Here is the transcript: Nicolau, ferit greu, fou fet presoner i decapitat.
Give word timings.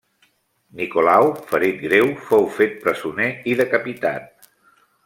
Nicolau, 0.79 1.29
ferit 1.51 1.77
greu, 1.83 2.09
fou 2.31 2.49
fet 2.57 2.75
presoner 2.87 3.31
i 3.53 3.57
decapitat. 3.63 4.51